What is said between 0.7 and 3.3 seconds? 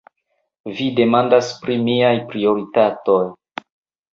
Vi demandas pri miaj prioritatoj.